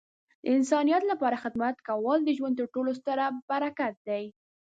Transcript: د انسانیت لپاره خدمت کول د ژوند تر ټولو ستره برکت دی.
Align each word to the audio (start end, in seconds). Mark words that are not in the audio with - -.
د 0.43 0.45
انسانیت 0.57 1.03
لپاره 1.11 1.41
خدمت 1.43 1.75
کول 1.87 2.17
د 2.23 2.29
ژوند 2.37 2.55
تر 2.59 2.65
ټولو 2.73 2.91
ستره 2.99 3.25
برکت 3.49 3.95
دی. 4.07 4.23